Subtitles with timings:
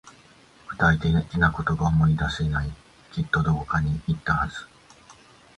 [0.71, 2.71] 具体的なことが思い出せない。
[3.11, 4.55] きっとどこかに行ったはず。